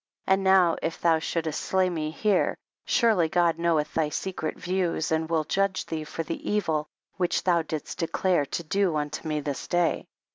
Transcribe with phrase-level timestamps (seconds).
[0.25, 0.33] 23.
[0.33, 2.57] And now, if thou shouldst slay me here,
[2.87, 7.61] surely God knoweth thy secret views, and will judge thee for the evil which thou
[7.61, 10.07] didst declare to do unto me this day.